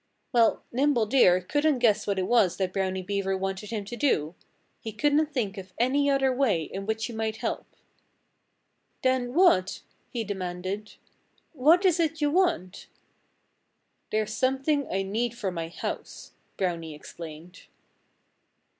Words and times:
Well, 0.33 0.63
Nimble 0.71 1.05
Deer 1.05 1.39
couldn't 1.41 1.77
guess 1.77 2.07
what 2.07 2.17
it 2.17 2.25
was 2.25 2.57
that 2.57 2.73
Brownie 2.73 3.03
Beaver 3.03 3.37
wanted 3.37 3.69
him 3.69 3.85
to 3.85 3.95
do. 3.95 4.33
He 4.79 4.91
couldn't 4.93 5.27
think 5.31 5.59
of 5.59 5.73
any 5.77 6.09
other 6.09 6.33
way 6.33 6.63
in 6.63 6.87
which 6.87 7.05
he 7.05 7.13
might 7.13 7.35
help. 7.37 7.67
"Then 9.03 9.35
what" 9.35 9.83
he 10.11 10.23
demanded 10.23 10.95
"what 11.53 11.85
is 11.85 11.99
it 11.99 12.19
you 12.19 12.31
want?" 12.31 12.87
"There's 14.09 14.33
something 14.33 14.87
I 14.91 15.03
need 15.03 15.37
for 15.37 15.51
my 15.51 15.67
house," 15.69 16.31
Brownie 16.57 16.95
explained. 16.95 17.67